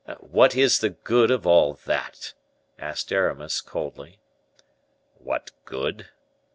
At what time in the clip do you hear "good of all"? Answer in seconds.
0.89-1.73